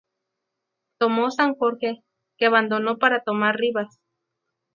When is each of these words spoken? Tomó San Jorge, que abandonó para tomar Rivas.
Tomó 0.99 1.29
San 1.29 1.53
Jorge, 1.53 2.03
que 2.39 2.47
abandonó 2.47 2.97
para 2.97 3.21
tomar 3.21 3.57
Rivas. 3.57 3.99